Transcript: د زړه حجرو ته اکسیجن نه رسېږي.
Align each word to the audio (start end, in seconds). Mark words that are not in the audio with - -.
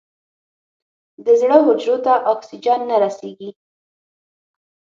د 1.25 1.27
زړه 1.41 1.57
حجرو 1.65 1.97
ته 2.05 2.13
اکسیجن 2.33 2.79
نه 2.89 2.95
رسېږي. 3.03 3.49